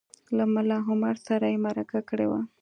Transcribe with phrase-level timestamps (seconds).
[0.35, 2.41] له ملا عمر سره یې مرکه کړې وه